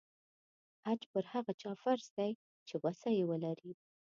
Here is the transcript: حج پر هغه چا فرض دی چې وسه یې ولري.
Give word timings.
حج 0.85 1.01
پر 1.11 1.23
هغه 1.33 1.53
چا 1.61 1.71
فرض 1.83 2.05
دی 2.17 2.31
چې 2.67 2.75
وسه 2.85 3.07
یې 3.17 3.23
ولري. 3.29 3.71